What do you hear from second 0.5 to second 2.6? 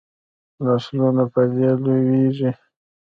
نسلونه په دې لویږي.